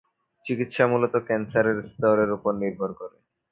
চিকিৎসা 0.45 0.83
মূলত 0.87 1.13
ক্যান্সারের 1.27 1.77
স্তরের 1.87 2.29
উপর 2.31 2.51
নির্ভর 2.61 2.91
করে। 2.93 3.17